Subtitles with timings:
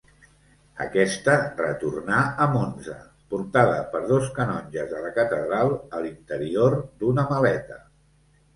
[0.85, 2.95] Aquesta retornà a Monza,
[3.35, 7.83] portada per dos canonges de la catedral a l'interior d'una maleta.